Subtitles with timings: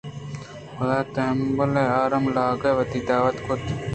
[0.77, 3.63] پدا تہمبل ءُ آرام لاگ ئِے وتی دعوت کُت